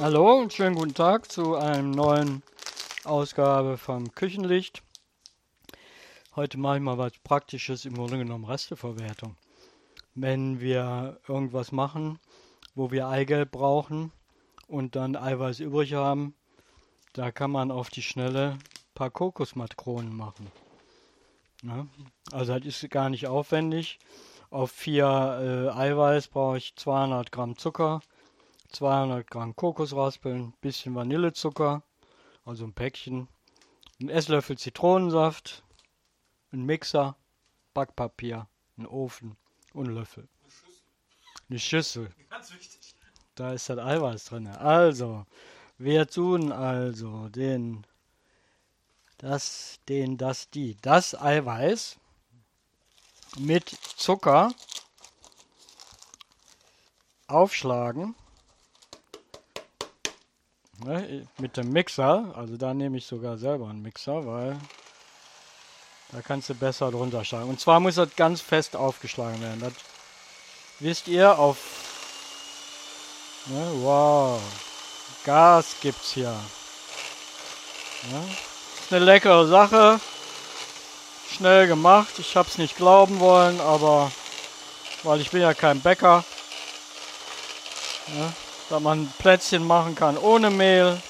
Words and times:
Hallo 0.00 0.40
und 0.40 0.52
schönen 0.52 0.74
guten 0.74 0.92
Tag 0.92 1.30
zu 1.30 1.54
einem 1.54 1.92
neuen 1.92 2.42
Ausgabe 3.04 3.78
vom 3.78 4.10
Küchenlicht. 4.12 4.82
Heute 6.34 6.58
mache 6.58 6.78
ich 6.78 6.82
mal 6.82 6.98
was 6.98 7.12
Praktisches, 7.22 7.84
im 7.84 7.94
Grunde 7.94 8.18
genommen 8.18 8.44
Resteverwertung. 8.44 9.36
Wenn 10.16 10.58
wir 10.58 11.20
irgendwas 11.28 11.70
machen, 11.70 12.18
wo 12.74 12.90
wir 12.90 13.06
Eigelb 13.06 13.52
brauchen 13.52 14.10
und 14.66 14.96
dann 14.96 15.14
Eiweiß 15.14 15.60
übrig 15.60 15.94
haben, 15.94 16.34
da 17.12 17.30
kann 17.30 17.52
man 17.52 17.70
auf 17.70 17.88
die 17.88 18.02
Schnelle 18.02 18.54
ein 18.54 18.94
paar 18.94 19.10
Kokosmatkronen 19.10 20.14
machen. 20.14 20.50
Ja, 21.62 21.86
also 22.32 22.58
das 22.58 22.82
ist 22.82 22.90
gar 22.90 23.10
nicht 23.10 23.28
aufwendig. 23.28 24.00
Auf 24.50 24.72
vier 24.72 25.70
äh, 25.72 25.78
Eiweiß 25.78 26.28
brauche 26.28 26.58
ich 26.58 26.74
200 26.74 27.30
Gramm 27.30 27.56
Zucker, 27.56 28.00
200 28.68 29.28
Gramm 29.30 29.54
Kokosraspeln, 29.54 30.52
bisschen 30.60 30.94
Vanillezucker, 30.94 31.82
also 32.44 32.64
ein 32.64 32.72
Päckchen, 32.72 33.28
ein 34.00 34.08
Esslöffel 34.08 34.58
Zitronensaft, 34.58 35.62
ein 36.52 36.64
Mixer, 36.64 37.16
Backpapier, 37.72 38.48
ein 38.76 38.86
Ofen 38.86 39.36
und 39.72 39.86
einen 39.86 39.96
Löffel. 39.96 40.28
Eine 41.48 41.58
Schüssel. 41.58 42.10
Ganz 42.30 42.52
wichtig. 42.52 42.94
Da 43.34 43.52
ist 43.52 43.68
das 43.68 43.78
Eiweiß 43.78 44.26
drin. 44.26 44.46
Also, 44.46 45.26
wir 45.76 46.06
tun 46.06 46.52
also 46.52 47.28
den, 47.28 47.84
das, 49.18 49.80
den, 49.88 50.16
das, 50.16 50.50
die, 50.50 50.76
das 50.82 51.20
Eiweiß 51.20 51.98
mit 53.38 53.68
Zucker 53.68 54.54
aufschlagen. 57.26 58.14
Ne, 60.84 61.26
mit 61.38 61.56
dem 61.56 61.72
Mixer, 61.72 62.34
also 62.36 62.58
da 62.58 62.74
nehme 62.74 62.98
ich 62.98 63.06
sogar 63.06 63.38
selber 63.38 63.70
einen 63.70 63.80
Mixer, 63.80 64.26
weil 64.26 64.58
da 66.12 66.20
kannst 66.20 66.50
du 66.50 66.54
besser 66.54 66.90
drunter 66.90 67.24
schlagen. 67.24 67.48
Und 67.48 67.58
zwar 67.58 67.80
muss 67.80 67.94
das 67.94 68.14
ganz 68.16 68.42
fest 68.42 68.76
aufgeschlagen 68.76 69.40
werden. 69.40 69.60
Das 69.60 69.72
wisst 70.80 71.08
ihr 71.08 71.38
auf. 71.38 71.56
Ne, 73.46 73.66
wow. 73.82 74.42
Gas 75.24 75.76
gibt's 75.80 76.12
hier. 76.12 76.38
Ja, 78.12 78.20
ist 78.82 78.92
eine 78.92 79.02
leckere 79.06 79.46
Sache. 79.46 79.98
Schnell 81.30 81.66
gemacht. 81.66 82.18
Ich 82.18 82.36
hab's 82.36 82.58
nicht 82.58 82.76
glauben 82.76 83.20
wollen, 83.20 83.58
aber 83.58 84.12
weil 85.02 85.22
ich 85.22 85.30
bin 85.30 85.40
ja 85.40 85.54
kein 85.54 85.80
Bäcker. 85.80 86.24
Ja, 88.08 88.32
da 88.70 88.80
man 88.80 89.12
Plätzchen 89.18 89.66
machen 89.66 89.94
kann 89.94 90.16
ohne 90.16 90.50
Mehl. 90.50 91.00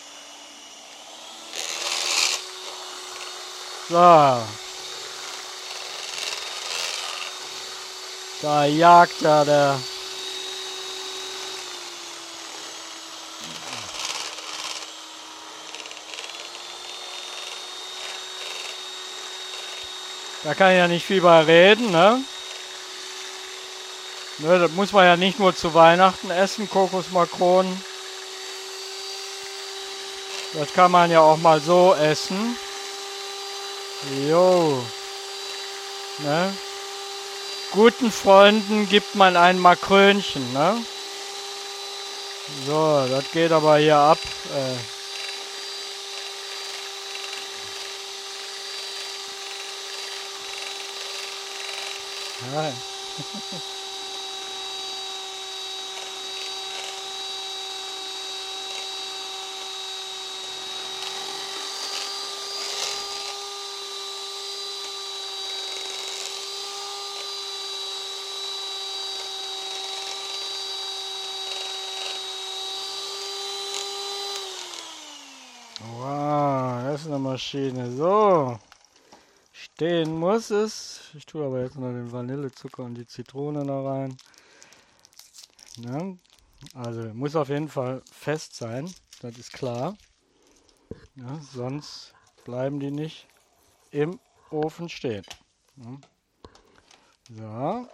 So. 3.88 4.42
Da 8.42 8.64
jagt 8.64 9.20
ja 9.20 9.44
der. 9.44 9.78
Da 20.42 20.52
kann 20.54 20.72
ich 20.72 20.76
ja 20.76 20.88
nicht 20.88 21.06
viel 21.06 21.22
bei 21.22 21.40
reden, 21.40 21.90
ne? 21.90 22.22
Ne? 24.38 24.58
Das 24.58 24.70
muss 24.72 24.92
man 24.92 25.04
ja 25.06 25.16
nicht 25.16 25.38
nur 25.38 25.54
zu 25.54 25.74
Weihnachten 25.74 26.30
essen, 26.30 26.68
Kokosmakronen. 26.68 27.84
Das 30.54 30.72
kann 30.72 30.90
man 30.92 31.10
ja 31.10 31.20
auch 31.20 31.38
mal 31.38 31.60
so 31.60 31.94
essen. 31.94 32.56
Jo. 34.28 34.84
Ne? 36.18 36.54
Guten 37.72 38.12
Freunden 38.12 38.88
gibt 38.88 39.16
man 39.16 39.36
ein 39.36 39.58
Makrönchen, 39.58 40.52
ne? 40.52 40.76
So, 42.66 43.06
das 43.10 43.24
geht 43.32 43.50
aber 43.50 43.78
hier 43.78 43.96
ab. 43.96 44.18
Äh. 44.54 44.76
Ja. 52.54 52.72
Wow, 75.96 76.82
das 76.84 77.02
ist 77.02 77.03
eine 77.14 77.22
Maschine. 77.22 77.92
So, 77.92 78.58
stehen 79.52 80.18
muss 80.18 80.50
es. 80.50 81.00
Ich 81.14 81.24
tue 81.26 81.44
aber 81.44 81.60
jetzt 81.60 81.76
noch 81.76 81.92
den 81.92 82.10
Vanillezucker 82.10 82.82
und 82.82 82.94
die 82.94 83.06
Zitrone 83.06 83.64
da 83.64 83.82
rein. 83.82 84.16
Ne? 85.78 86.18
Also 86.74 87.02
muss 87.14 87.36
auf 87.36 87.48
jeden 87.48 87.68
Fall 87.68 88.02
fest 88.10 88.56
sein, 88.56 88.92
das 89.20 89.36
ist 89.38 89.52
klar. 89.52 89.96
Ja, 91.16 91.40
sonst 91.52 92.14
bleiben 92.44 92.80
die 92.80 92.90
nicht 92.90 93.26
im 93.90 94.18
Ofen 94.50 94.88
stehen. 94.88 95.24
Ne? 95.76 96.00
So. 97.30 97.88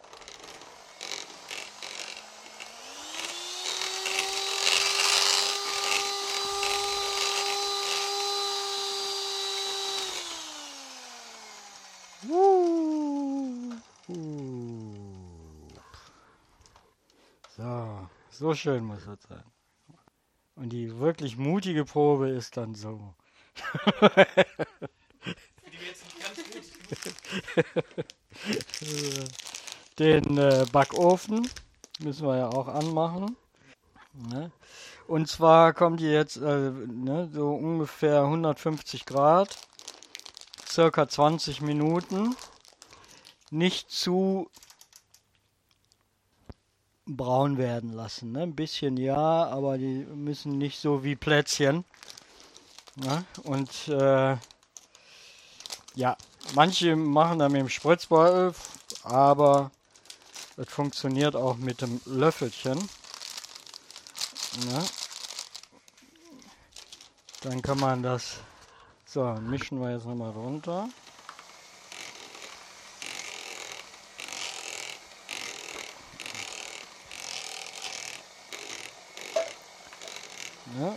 So, 18.40 18.54
schön 18.54 18.84
muss 18.84 19.04
das 19.04 19.18
sein. 19.28 19.44
Und 20.54 20.70
die 20.70 20.98
wirklich 20.98 21.36
mutige 21.36 21.84
Probe 21.84 22.30
ist 22.30 22.56
dann 22.56 22.74
so. 22.74 23.14
Den 29.98 30.38
äh, 30.38 30.64
Backofen 30.72 31.46
müssen 31.98 32.26
wir 32.26 32.38
ja 32.38 32.48
auch 32.48 32.68
anmachen. 32.68 33.36
Ne? 34.14 34.50
Und 35.06 35.28
zwar 35.28 35.74
kommt 35.74 36.00
die 36.00 36.06
jetzt 36.06 36.38
äh, 36.38 36.70
ne, 36.70 37.28
so 37.30 37.52
ungefähr 37.52 38.22
150 38.22 39.04
Grad, 39.04 39.54
circa 40.66 41.06
20 41.06 41.60
Minuten. 41.60 42.34
Nicht 43.50 43.90
zu 43.90 44.48
braun 47.16 47.58
werden 47.58 47.92
lassen. 47.92 48.32
Ne? 48.32 48.42
Ein 48.42 48.54
bisschen 48.54 48.96
ja, 48.96 49.16
aber 49.16 49.78
die 49.78 50.06
müssen 50.14 50.58
nicht 50.58 50.80
so 50.80 51.04
wie 51.04 51.16
Plätzchen. 51.16 51.84
Ne? 52.96 53.24
Und 53.44 53.88
äh, 53.88 54.36
ja, 55.94 56.16
manche 56.54 56.96
machen 56.96 57.38
da 57.38 57.48
mit 57.48 57.60
dem 57.60 57.68
Spritzbeutel, 57.68 58.54
aber 59.02 59.70
es 60.56 60.68
funktioniert 60.68 61.36
auch 61.36 61.56
mit 61.56 61.80
dem 61.80 62.00
Löffelchen. 62.04 62.78
Ne? 64.66 64.84
Dann 67.42 67.62
kann 67.62 67.78
man 67.78 68.02
das 68.02 68.36
so 69.12 69.24
mischen 69.24 69.80
wir 69.80 69.90
jetzt 69.90 70.06
nochmal 70.06 70.30
runter. 70.30 70.88
Ja. 80.80 80.94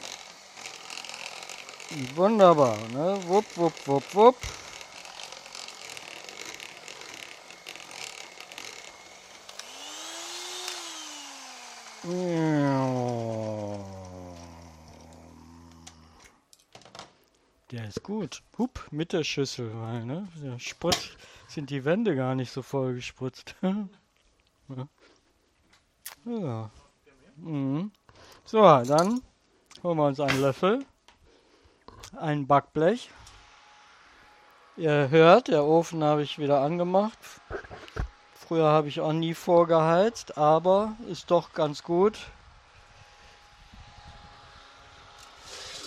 Wunderbar, 2.16 2.78
ne? 2.94 3.20
Wupp, 3.28 3.46
wupp, 3.58 3.74
wupp, 3.86 4.16
wupp. 4.16 4.38
Der 17.72 17.88
ist 17.90 18.04
gut. 18.04 18.42
Hup, 18.58 18.88
mit 18.92 19.12
der 19.12 19.26
Schüssel 19.26 19.70
rein, 19.70 20.08
ne? 20.08 20.30
Der 20.42 20.60
Spritz 20.60 21.10
sind 21.50 21.70
die 21.70 21.84
Wände 21.84 22.16
gar 22.16 22.36
nicht 22.36 22.54
so 22.54 22.62
voll 22.62 22.96
gespritzt. 22.96 23.56
ja. 26.26 26.72
Mhm. 27.36 27.92
So, 28.46 28.62
dann 28.62 29.22
holen 29.84 29.98
wir 29.98 30.06
uns 30.06 30.20
einen 30.22 30.42
Löffel, 30.42 30.86
ein 32.18 32.48
Backblech. 32.48 33.10
Ihr 34.78 35.10
hört, 35.10 35.50
der 35.50 35.66
Ofen 35.66 36.04
habe 36.04 36.24
ich 36.24 36.40
wieder 36.40 36.62
angemacht. 36.62 37.18
Früher 38.34 38.68
habe 38.68 38.88
ich 38.88 39.02
auch 39.02 39.12
nie 39.12 39.34
vorgeheizt, 39.34 40.38
aber 40.38 40.96
ist 41.10 41.30
doch 41.30 41.54
ganz 41.54 41.84
gut. 41.84 42.18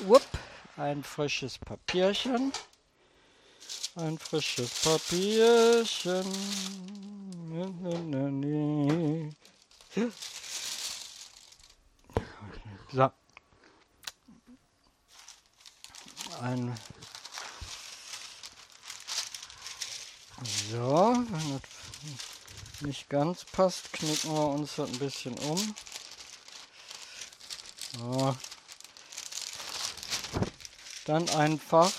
Wupp, 0.04 0.26
ein 0.76 1.02
frisches 1.02 1.58
Papierchen. 1.58 2.52
Ein 3.96 4.18
frisches 4.18 4.82
Papierchen. 4.84 6.24
So. 12.92 13.10
Ein 16.40 16.74
so, 20.70 21.14
wenn 21.30 21.60
das 21.60 22.80
nicht 22.80 23.08
ganz 23.08 23.44
passt, 23.44 23.92
knicken 23.92 24.34
wir 24.34 24.48
uns 24.48 24.76
das 24.76 24.90
ein 24.90 24.98
bisschen 24.98 25.38
um. 25.38 25.74
So. 27.98 28.36
Dann 31.06 31.28
einfach 31.30 31.92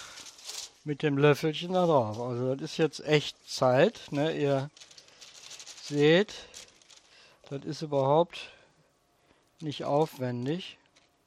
mit 0.84 1.02
dem 1.02 1.18
Löffelchen 1.18 1.74
da 1.74 1.86
drauf. 1.86 2.20
Also 2.20 2.56
das 2.56 2.72
ist 2.72 2.78
jetzt 2.78 3.00
echt 3.06 3.38
Zeit. 3.50 4.12
Ne? 4.12 4.38
Ihr 4.38 4.70
seht, 5.82 6.34
das 7.50 7.64
ist 7.64 7.82
überhaupt 7.82 8.52
nicht 9.60 9.86
aufwendig. 9.86 10.78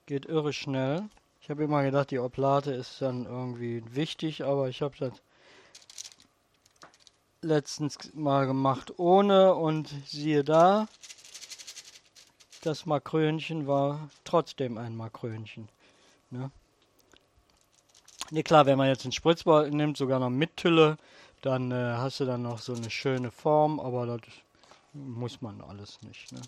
Geht 0.07 0.27
irre 0.27 0.53
schnell. 0.53 1.09
Ich 1.41 1.49
habe 1.51 1.65
immer 1.65 1.83
gedacht, 1.83 2.11
die 2.11 2.19
Oplate 2.19 2.73
ist 2.73 3.01
dann 3.01 3.25
irgendwie 3.25 3.83
wichtig, 3.95 4.45
aber 4.45 4.69
ich 4.69 4.83
habe 4.83 4.95
das 4.99 5.13
letztens 7.43 8.13
mal 8.15 8.47
gemacht 8.47 8.99
ohne 8.99 9.55
und 9.55 9.89
siehe 10.07 10.45
da, 10.45 10.87
das 12.63 12.85
Makrönchen 12.85 13.67
war 13.67 14.11
trotzdem 14.25 14.77
ein 14.77 14.95
Makrönchen. 14.95 15.69
Ne? 16.31 16.51
Ne, 18.31 18.43
klar, 18.43 18.67
wenn 18.67 18.79
man 18.79 18.89
jetzt 18.89 19.05
einen 19.05 19.13
Spritzball 19.13 19.71
nimmt, 19.71 19.97
sogar 19.97 20.21
noch 20.21 20.31
mit 20.31 20.57
Tülle, 20.57 20.99
dann 21.43 21.73
äh, 21.73 21.95
hast 21.97 22.21
du 22.21 22.27
dann 22.27 22.43
noch 22.43 22.59
so 22.59 22.75
eine 22.75 22.91
schöne 22.91 23.31
Form, 23.31 23.81
aber 23.81 24.07
das 24.07 24.21
muss 24.93 25.41
man 25.41 25.61
alles 25.63 26.01
nicht. 26.03 26.31
Ne? 26.33 26.41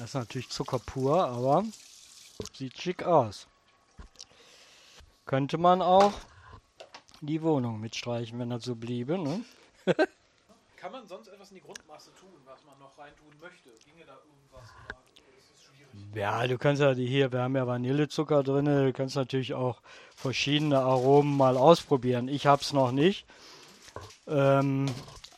Das 0.00 0.10
ist 0.10 0.14
natürlich 0.14 0.48
Zucker 0.48 0.80
pur, 0.80 1.24
aber 1.24 1.64
sieht 2.54 2.76
schick 2.80 3.04
aus 3.04 3.46
könnte 5.30 5.58
man 5.58 5.80
auch 5.80 6.12
die 7.20 7.40
Wohnung 7.40 7.78
mitstreichen, 7.78 8.36
wenn 8.40 8.50
das 8.50 8.64
so 8.64 8.74
bliebe. 8.74 9.16
Ne? 9.16 9.42
Kann 10.76 10.90
man 10.90 11.06
sonst 11.06 11.28
etwas 11.28 11.50
in 11.50 11.58
die 11.58 11.60
Grundmasse 11.60 12.10
tun, 12.18 12.30
was 12.44 12.58
man 12.64 12.76
noch 12.80 12.98
reintun 12.98 13.28
möchte? 13.40 13.70
Ginge 13.84 14.04
da 14.06 14.14
irgendwas? 14.14 14.68
Ja, 16.16 16.48
du 16.48 16.58
kannst 16.58 16.82
ja 16.82 16.94
die 16.94 17.06
hier, 17.06 17.30
wir 17.30 17.42
haben 17.42 17.54
ja 17.54 17.64
Vanillezucker 17.64 18.42
drin, 18.42 18.64
du 18.64 18.92
kannst 18.92 19.14
natürlich 19.14 19.54
auch 19.54 19.80
verschiedene 20.16 20.80
Aromen 20.80 21.36
mal 21.36 21.56
ausprobieren. 21.56 22.26
Ich 22.26 22.48
habe 22.48 22.62
es 22.62 22.72
noch 22.72 22.90
nicht. 22.90 23.26
Ähm, 24.26 24.86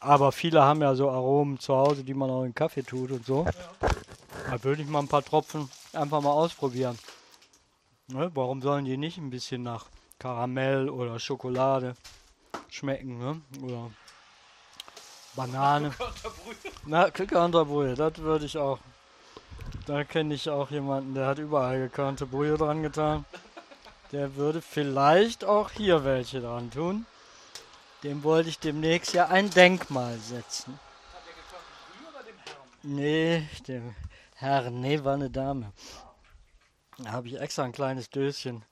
aber 0.01 0.33
viele 0.33 0.63
haben 0.63 0.81
ja 0.81 0.95
so 0.95 1.11
Aromen 1.11 1.59
zu 1.59 1.77
Hause, 1.77 2.03
die 2.03 2.15
man 2.15 2.31
auch 2.31 2.45
in 2.45 2.55
Kaffee 2.55 2.83
tut 2.83 3.11
und 3.11 3.27
so. 3.27 3.45
Ja. 3.45 3.89
Da 4.53 4.63
würde 4.65 4.83
ich 4.83 4.89
mal 4.89 4.99
ein 4.99 5.09
paar 5.09 5.25
Tropfen 5.25 5.71
einfach 5.95 6.21
mal 6.21 6.33
ausprobieren. 6.33 6.99
Ne? 8.09 8.31
Warum 8.35 8.61
sollen 8.61 8.85
die 8.85 8.99
nicht 8.99 9.17
ein 9.17 9.31
bisschen 9.31 9.63
nach 9.63 9.87
Karamell 10.19 10.91
oder 10.91 11.19
Schokolade 11.19 11.97
schmecken? 12.69 13.17
Ne? 13.17 13.41
Oder 13.63 13.91
Banane. 15.35 15.95
Na, 16.85 17.09
gekörnter 17.09 17.65
Brühe, 17.65 17.95
das 17.95 18.19
würde 18.19 18.45
ich 18.45 18.59
auch. 18.59 18.79
Da 19.87 20.05
kenne 20.05 20.35
ich 20.35 20.51
auch 20.51 20.71
jemanden, 20.71 21.15
der 21.15 21.29
hat 21.29 21.39
überall 21.39 21.79
gekörnte 21.79 22.27
Brühe 22.27 22.59
dran 22.59 22.83
getan. 22.83 23.25
Der 24.13 24.37
würde 24.37 24.61
vielleicht 24.61 25.47
auch 25.47 25.71
hier 25.71 26.05
welche 26.05 26.43
dran 26.43 26.71
tun. 26.71 27.07
Dem 28.03 28.23
wollte 28.23 28.51
ich 28.51 28.59
demnächst 28.59 29.15
ja 29.15 29.29
ein 29.29 29.49
Denkmal 29.49 30.19
setzen. 30.19 30.79
Hat 31.11 31.23
der 31.27 31.33
Brühe 31.97 32.15
oder 32.15 32.23
dem 32.23 32.37
Herrn? 32.45 32.59
Nee, 32.83 33.49
dem 33.67 33.95
Herrn, 34.43 34.81
nee, 34.81 35.05
war 35.05 35.15
eine 35.15 35.31
Dame. 35.31 35.73
Da 36.99 37.13
habe 37.13 37.29
ich 37.29 37.39
extra 37.39 37.63
ein 37.63 37.71
kleines 37.71 38.11
Döschen 38.11 38.65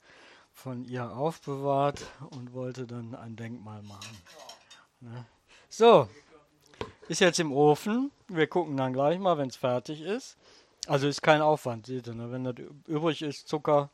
von 0.52 0.84
ihr 0.84 1.12
aufbewahrt 1.12 2.04
und 2.30 2.54
wollte 2.54 2.88
dann 2.88 3.14
ein 3.14 3.36
Denkmal 3.36 3.80
machen. 3.84 4.18
Ne? 4.98 5.24
So, 5.68 6.08
ist 7.06 7.20
jetzt 7.20 7.38
im 7.38 7.52
Ofen. 7.52 8.10
Wir 8.26 8.48
gucken 8.48 8.76
dann 8.76 8.92
gleich 8.92 9.20
mal, 9.20 9.38
wenn 9.38 9.48
es 9.48 9.54
fertig 9.54 10.00
ist. 10.00 10.36
Also 10.88 11.06
ist 11.06 11.22
kein 11.22 11.40
Aufwand, 11.40 11.86
seht 11.86 12.08
ihr. 12.08 12.14
Ne? 12.14 12.32
Wenn 12.32 12.42
das 12.42 12.56
übrig 12.88 13.22
ist, 13.22 13.46
Zucker, 13.46 13.90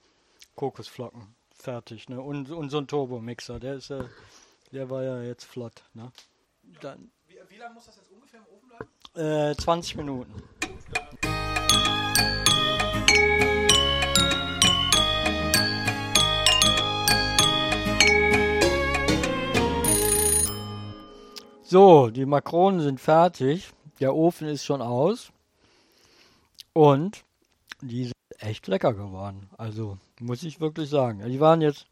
Kokosflocken, 0.54 1.36
fertig. 1.54 2.08
Ne? 2.08 2.22
Und, 2.22 2.50
und 2.50 2.70
so 2.70 2.78
ein 2.78 2.88
Turbomixer, 2.88 3.60
der 3.60 3.74
ist 3.74 3.90
ja, 3.90 4.08
der 4.72 4.88
war 4.88 5.02
ja 5.02 5.20
jetzt 5.20 5.44
flott. 5.44 5.84
Ne? 5.92 6.10
Dann, 6.80 7.10
wie, 7.26 7.36
wie 7.50 7.58
lange 7.58 7.74
muss 7.74 7.84
das 7.84 7.96
jetzt 7.96 8.10
ungefähr 8.10 8.40
im 8.40 8.46
Ofen 8.46 8.68
bleiben? 8.70 9.50
Äh, 9.50 9.54
20 9.54 9.96
Minuten. 9.96 10.42
So, 21.68 22.10
die 22.10 22.26
Makronen 22.26 22.80
sind 22.80 23.00
fertig. 23.00 23.72
Der 23.98 24.14
Ofen 24.14 24.46
ist 24.46 24.64
schon 24.64 24.80
aus. 24.80 25.32
Und 26.72 27.24
die 27.80 28.04
sind 28.04 28.14
echt 28.38 28.68
lecker 28.68 28.94
geworden. 28.94 29.50
Also, 29.58 29.98
muss 30.20 30.44
ich 30.44 30.60
wirklich 30.60 30.88
sagen. 30.88 31.28
Die 31.28 31.40
waren 31.40 31.60
jetzt 31.60 31.88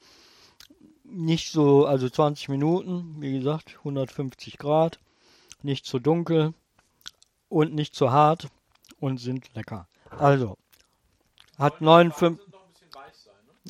nicht 1.02 1.50
so, 1.50 1.86
also 1.86 2.08
20 2.08 2.50
Minuten, 2.50 3.16
wie 3.18 3.32
gesagt, 3.32 3.78
150 3.78 4.58
Grad. 4.58 5.00
Nicht 5.62 5.86
zu 5.86 5.98
dunkel 5.98 6.54
und 7.48 7.74
nicht 7.74 7.96
zu 7.96 8.12
hart 8.12 8.46
und 9.00 9.18
sind 9.18 9.52
lecker. 9.56 9.88
Also, 10.10 10.56
hat 11.58 11.80
59. 11.80 12.53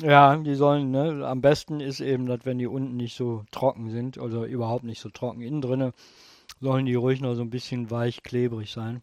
Ja, 0.00 0.36
die 0.36 0.54
sollen, 0.56 0.90
ne, 0.90 1.24
am 1.24 1.40
besten 1.40 1.78
ist 1.78 2.00
eben, 2.00 2.26
dass 2.26 2.44
wenn 2.44 2.58
die 2.58 2.66
unten 2.66 2.96
nicht 2.96 3.16
so 3.16 3.44
trocken 3.52 3.90
sind, 3.90 4.18
also 4.18 4.44
überhaupt 4.44 4.84
nicht 4.84 5.00
so 5.00 5.08
trocken 5.08 5.40
innen 5.40 5.60
drinne, 5.60 5.92
sollen 6.60 6.86
die 6.86 6.96
ruhig 6.96 7.20
noch 7.20 7.34
so 7.34 7.42
ein 7.42 7.50
bisschen 7.50 7.90
weich 7.92 8.24
klebrig 8.24 8.72
sein. 8.72 9.02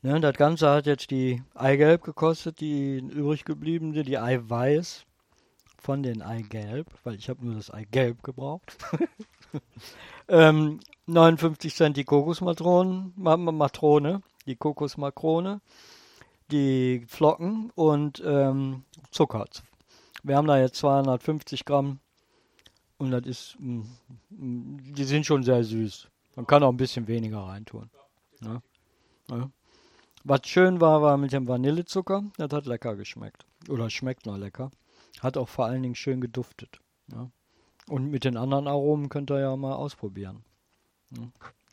Ne, 0.00 0.20
das 0.20 0.36
Ganze 0.36 0.70
hat 0.70 0.86
jetzt 0.86 1.10
die 1.10 1.42
Eigelb 1.54 2.04
gekostet, 2.04 2.60
die 2.60 2.98
übrig 2.98 3.44
geblieben 3.44 3.94
sind, 3.94 4.06
die 4.06 4.18
Eiweiß 4.18 5.04
von 5.76 6.04
den 6.04 6.22
Eigelb, 6.22 6.86
weil 7.02 7.16
ich 7.16 7.28
habe 7.28 7.44
nur 7.44 7.56
das 7.56 7.72
Eigelb 7.72 8.22
gebraucht. 8.22 8.76
ähm, 10.28 10.78
59 11.06 11.74
Cent 11.74 11.96
die 11.96 12.04
Kokosmatrone, 12.04 13.12
Matrone, 13.16 14.22
die 14.46 14.54
Kokosmakrone 14.54 15.60
die 16.50 17.04
Flocken 17.06 17.70
und 17.74 18.22
ähm, 18.24 18.84
Zucker. 19.10 19.46
Wir 20.22 20.36
haben 20.36 20.46
da 20.46 20.58
jetzt 20.58 20.76
250 20.76 21.64
Gramm 21.64 22.00
und 22.98 23.10
das 23.10 23.26
ist, 23.26 23.56
mh, 23.60 23.84
mm, 24.30 24.76
mh, 24.76 24.82
die 24.94 25.04
sind 25.04 25.26
schon 25.26 25.42
sehr 25.42 25.62
süß. 25.62 26.08
Man 26.36 26.46
kann 26.46 26.62
auch 26.62 26.70
ein 26.70 26.76
bisschen 26.76 27.06
weniger 27.08 27.40
reintun. 27.40 27.90
Ne? 28.40 28.62
Ja. 29.30 29.50
Was 30.24 30.46
schön 30.46 30.80
war, 30.80 31.02
war 31.02 31.16
mit 31.16 31.32
dem 31.32 31.48
Vanillezucker. 31.48 32.24
Das 32.36 32.50
hat 32.52 32.66
lecker 32.66 32.96
geschmeckt. 32.96 33.46
Oder 33.68 33.88
schmeckt 33.90 34.26
noch 34.26 34.36
lecker. 34.36 34.70
Hat 35.20 35.36
auch 35.36 35.48
vor 35.48 35.66
allen 35.66 35.82
Dingen 35.82 35.94
schön 35.94 36.20
geduftet. 36.20 36.80
Ja. 37.12 37.30
Und 37.88 38.10
mit 38.10 38.24
den 38.24 38.36
anderen 38.36 38.68
Aromen 38.68 39.08
könnt 39.08 39.30
ihr 39.30 39.40
ja 39.40 39.56
mal 39.56 39.74
ausprobieren. 39.74 40.44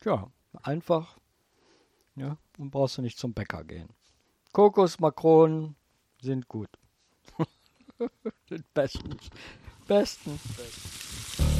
Ja, 0.03 0.29
einfach. 0.63 1.17
Ja, 2.15 2.38
und 2.58 2.72
brauchst 2.72 2.98
du 2.98 3.01
nicht 3.01 3.17
zum 3.17 3.34
Bäcker 3.34 3.63
gehen. 3.63 3.89
Kokosmakronen 4.55 5.75
sind 6.21 6.47
gut. 6.47 6.69
sind 8.47 8.74
bestens. 8.74 9.29
Bestens. 9.85 10.41
bestens. 10.55 11.54